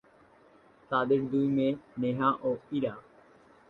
[0.91, 2.93] তাদের দুই মেয়ে, নেহা ও ইরা।